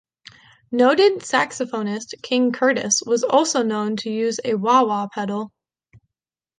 Noted 0.71 1.19
saxophonist 1.19 2.19
King 2.23 2.51
Curtis 2.51 3.03
was 3.05 3.21
also 3.23 3.61
known 3.61 3.97
to 3.97 4.09
use 4.09 4.39
a 4.43 4.55
wah-wah 4.55 5.07
pedal. 5.13 5.51